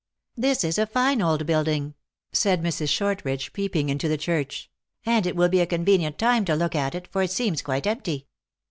"This 0.45 0.63
is 0.63 0.79
a 0.79 0.87
fine 0.87 1.21
old 1.21 1.45
building," 1.45 1.93
said 2.31 2.63
Mrs. 2.63 2.89
Shortridge, 2.89 3.53
peeping 3.53 3.87
into 3.87 4.07
the 4.07 4.17
church," 4.17 4.67
and 5.05 5.27
it 5.27 5.35
will 5.35 5.47
be 5.47 5.59
a 5.59 5.67
convenient 5.67 6.17
time 6.17 6.43
to 6.45 6.55
look 6.55 6.73
at 6.73 6.95
it, 6.95 7.07
for 7.11 7.21
it 7.21 7.29
seems 7.29 7.61
quite 7.61 7.85
empty." 7.85 8.25